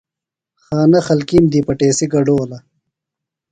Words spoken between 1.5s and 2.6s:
دی پٹیسی گڈولہ۔